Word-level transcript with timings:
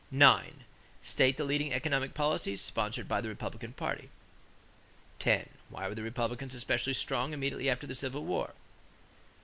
9. 0.09 0.63
State 1.03 1.37
the 1.37 1.43
leading 1.43 1.71
economic 1.71 2.15
policies 2.15 2.59
sponsored 2.59 3.07
by 3.07 3.21
the 3.21 3.29
Republican 3.29 3.71
party. 3.71 4.09
10. 5.19 5.47
Why 5.69 5.87
were 5.87 5.93
the 5.93 6.01
Republicans 6.01 6.55
especially 6.55 6.93
strong 6.95 7.33
immediately 7.33 7.69
after 7.69 7.85
the 7.85 7.93
Civil 7.93 8.25
War? 8.25 8.55